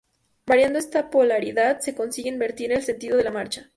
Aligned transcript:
Variando 0.47 0.79
esta 0.79 1.11
polaridad 1.11 1.79
se 1.81 1.93
consigue 1.93 2.29
invertir 2.29 2.71
el 2.71 2.81
sentido 2.81 3.17
de 3.17 3.23
la 3.23 3.29
marcha. 3.29 3.69